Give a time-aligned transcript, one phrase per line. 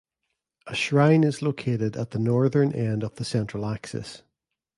[0.65, 4.23] A shrine is located at the northern end of the central axis.